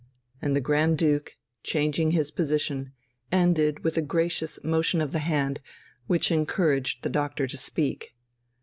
[0.41, 2.91] And the Grand Duke, changing his position,
[3.31, 5.61] ended with a gracious motion of the hand,
[6.07, 8.15] which encouraged the doctor to speak.